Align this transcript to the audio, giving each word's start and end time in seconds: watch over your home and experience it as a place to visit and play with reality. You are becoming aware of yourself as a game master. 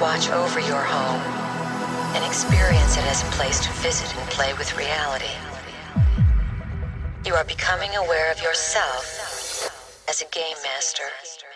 watch 0.00 0.30
over 0.30 0.60
your 0.60 0.80
home 0.80 1.20
and 2.14 2.24
experience 2.24 2.96
it 2.96 3.04
as 3.04 3.22
a 3.22 3.26
place 3.32 3.58
to 3.58 3.72
visit 3.82 4.14
and 4.16 4.30
play 4.30 4.54
with 4.54 4.76
reality. 4.78 5.26
You 7.26 7.34
are 7.34 7.44
becoming 7.44 7.90
aware 7.96 8.30
of 8.30 8.40
yourself 8.40 10.04
as 10.08 10.22
a 10.22 10.26
game 10.26 10.56
master. 10.62 11.47